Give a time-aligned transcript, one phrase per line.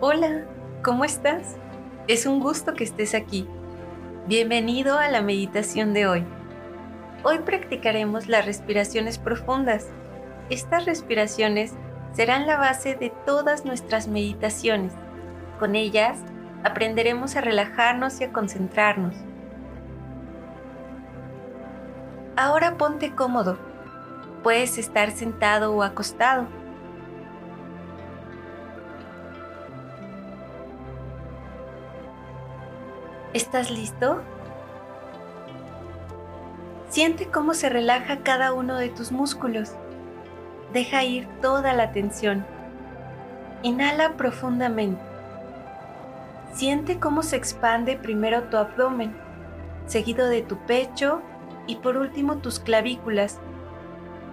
[0.00, 0.44] Hola,
[0.84, 1.56] ¿cómo estás?
[2.06, 3.48] Es un gusto que estés aquí.
[4.28, 6.24] Bienvenido a la meditación de hoy.
[7.24, 9.88] Hoy practicaremos las respiraciones profundas.
[10.50, 11.72] Estas respiraciones
[12.12, 14.92] serán la base de todas nuestras meditaciones.
[15.58, 16.20] Con ellas
[16.62, 19.16] aprenderemos a relajarnos y a concentrarnos.
[22.36, 23.58] Ahora ponte cómodo.
[24.44, 26.46] Puedes estar sentado o acostado.
[33.38, 34.20] ¿Estás listo?
[36.88, 39.74] Siente cómo se relaja cada uno de tus músculos.
[40.72, 42.44] Deja ir toda la tensión.
[43.62, 45.00] Inhala profundamente.
[46.52, 49.14] Siente cómo se expande primero tu abdomen,
[49.86, 51.22] seguido de tu pecho
[51.68, 53.38] y por último tus clavículas.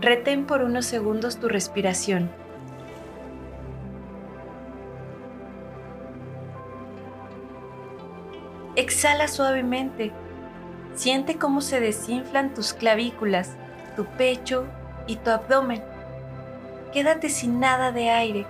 [0.00, 2.30] Retén por unos segundos tu respiración.
[8.96, 10.10] Exhala suavemente.
[10.94, 13.54] Siente cómo se desinflan tus clavículas,
[13.94, 14.64] tu pecho
[15.06, 15.82] y tu abdomen.
[16.94, 18.46] Quédate sin nada de aire.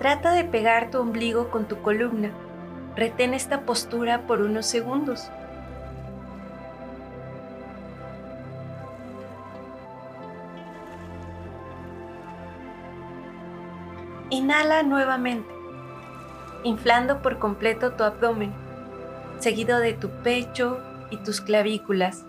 [0.00, 2.32] Trata de pegar tu ombligo con tu columna.
[2.96, 5.30] Retén esta postura por unos segundos.
[14.30, 15.48] Inhala nuevamente,
[16.64, 18.52] inflando por completo tu abdomen,
[19.38, 22.24] seguido de tu pecho y tus clavículas.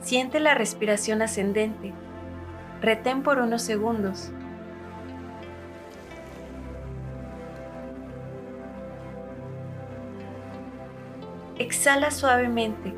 [0.00, 1.92] Siente la respiración ascendente.
[2.80, 4.32] Retén por unos segundos.
[11.58, 12.94] Exhala suavemente.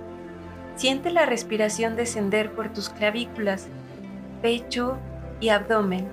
[0.77, 3.67] Siente la respiración descender por tus clavículas,
[4.41, 4.99] pecho
[5.41, 6.09] y abdomen.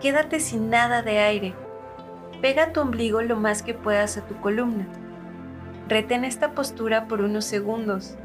[0.00, 1.54] Quédate sin nada de aire.
[2.42, 4.86] Pega tu ombligo lo más que puedas a tu columna.
[5.88, 8.16] Retén esta postura por unos segundos.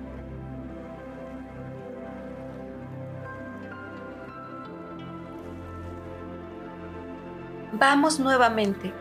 [7.73, 8.93] Vamos nuevamente.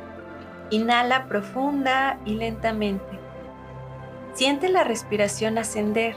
[0.71, 3.19] Inhala profunda y lentamente.
[4.35, 6.17] Siente la respiración ascender.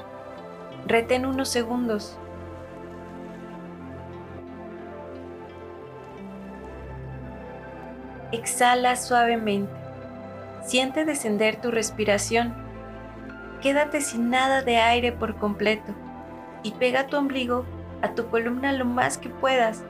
[0.85, 2.17] Retén unos segundos.
[8.31, 9.82] Exhala suavemente.
[10.65, 12.53] Siente descender tu respiración.
[13.61, 15.93] Quédate sin nada de aire por completo
[16.63, 17.65] y pega tu ombligo
[18.01, 19.83] a tu columna lo más que puedas.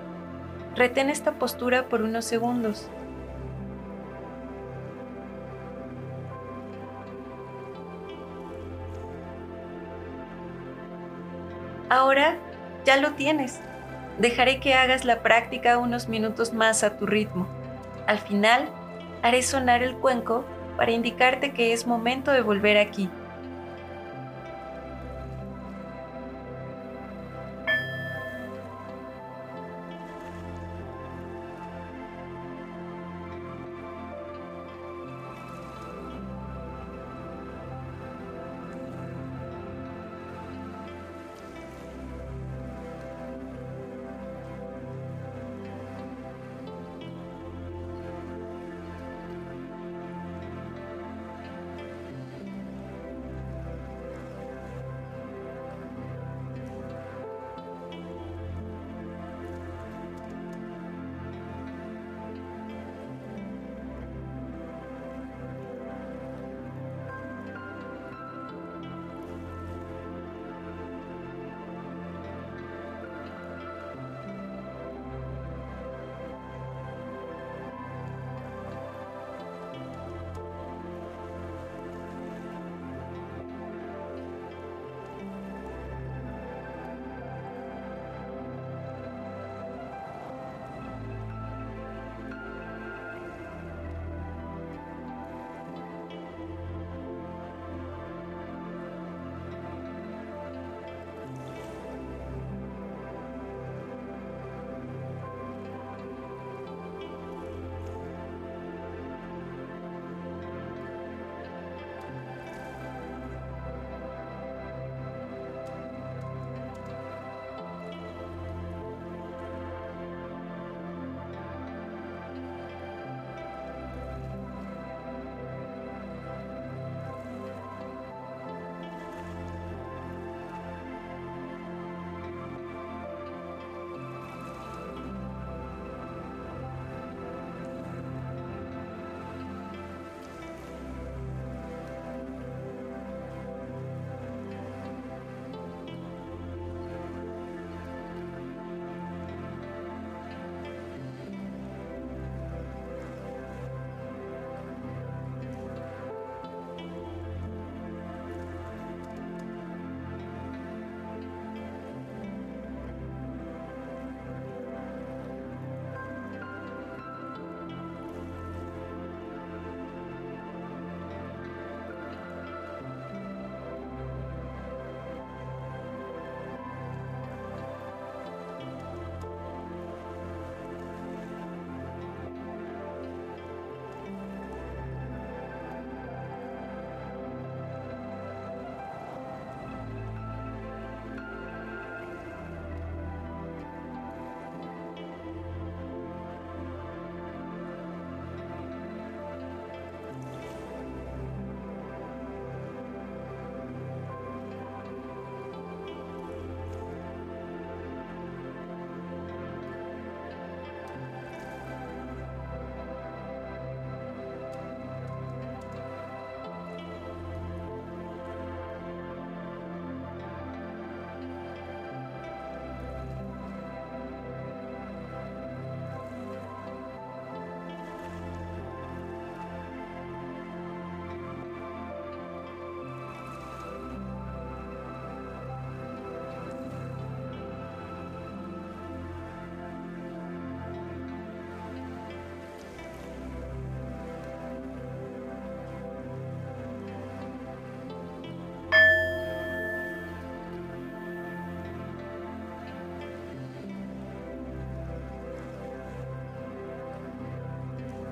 [0.75, 2.89] Retén esta postura por unos segundos.
[11.89, 12.37] Ahora
[12.85, 13.59] ya lo tienes.
[14.17, 17.47] Dejaré que hagas la práctica unos minutos más a tu ritmo.
[18.07, 18.69] Al final,
[19.21, 20.43] haré sonar el cuenco
[20.75, 23.09] para indicarte que es momento de volver aquí.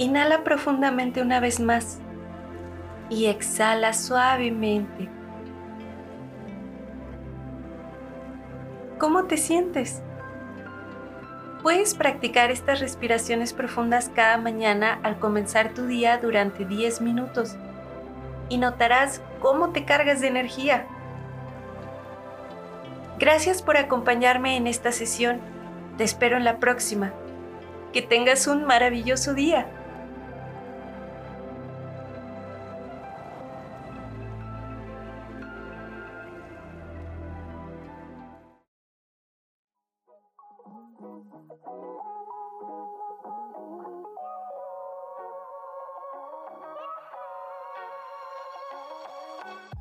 [0.01, 1.99] Inhala profundamente una vez más
[3.07, 5.07] y exhala suavemente.
[8.97, 10.01] ¿Cómo te sientes?
[11.61, 17.55] Puedes practicar estas respiraciones profundas cada mañana al comenzar tu día durante 10 minutos
[18.49, 20.87] y notarás cómo te cargas de energía.
[23.19, 25.41] Gracias por acompañarme en esta sesión.
[25.99, 27.13] Te espero en la próxima.
[27.93, 29.67] Que tengas un maravilloso día.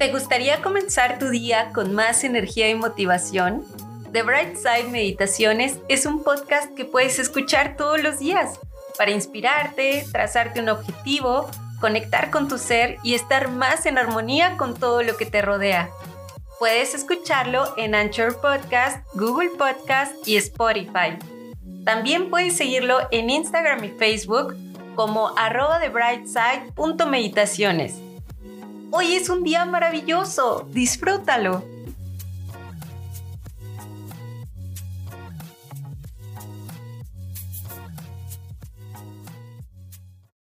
[0.00, 3.62] ¿Te gustaría comenzar tu día con más energía y motivación?
[4.12, 8.58] The Bright Side Meditaciones es un podcast que puedes escuchar todos los días
[8.96, 11.50] para inspirarte, trazarte un objetivo,
[11.82, 15.90] conectar con tu ser y estar más en armonía con todo lo que te rodea.
[16.58, 21.18] Puedes escucharlo en Anchor Podcast, Google Podcast y Spotify.
[21.84, 24.56] También puedes seguirlo en Instagram y Facebook
[24.94, 25.78] como arroba
[28.92, 31.62] Hoy es un día maravilloso, disfrútalo.